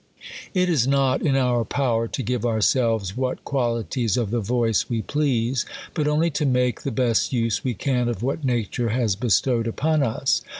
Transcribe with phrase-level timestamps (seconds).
[0.55, 4.89] It is not in our power to give ourselves w^hat qual ities of the voice
[4.89, 9.15] we please; but only to make the best use we can of what nature has
[9.15, 10.41] bestowed upon us.